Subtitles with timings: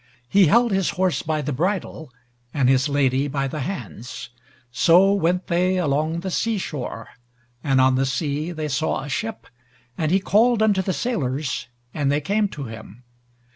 [0.27, 2.11] He held his horse by the bridle,
[2.55, 4.29] and his lady by the hands;
[4.71, 7.09] so went they along the sea shore,
[7.63, 9.45] and on the sea they saw a ship,
[9.99, 13.03] and he called unto the sailors, and they came to him.